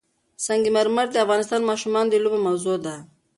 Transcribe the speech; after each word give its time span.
سنگ 0.45 0.63
مرمر 0.75 1.05
د 1.11 1.15
افغان 1.25 1.61
ماشومانو 1.69 2.11
د 2.11 2.15
لوبو 2.23 2.37
موضوع 2.47 2.77
ده. 2.85 2.95